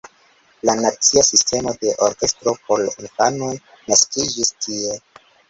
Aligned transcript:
La 0.69 0.73
nacia 0.77 1.21
sistemo 1.27 1.73
de 1.83 1.93
orkestro 2.07 2.55
por 2.65 2.83
infanoj 3.03 3.53
naskiĝis 3.93 4.53
tie. 4.67 4.99